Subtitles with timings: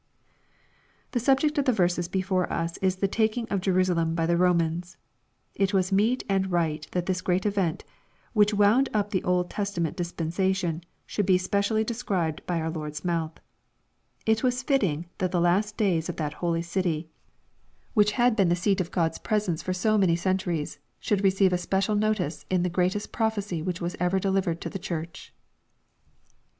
[1.11, 4.33] The subject of the verses before us is the taking of Je rusalem by the
[4.33, 4.95] Eomans.
[5.53, 7.83] It was meet and right that this great event,
[8.33, 13.05] which wound up the Old Testament dispen sation, should be specially described by our Lord's
[13.05, 13.33] mouth.
[14.25, 17.07] It was fitting that the last days of that holy city,
[17.93, 18.23] which 868 EXPOSITORY THOUGHTS.
[18.23, 21.59] had been the seat of God's presence for so many cea turies^ should receive a
[21.59, 25.31] special notice in the greatest prophecy which was ever delivered to the Church.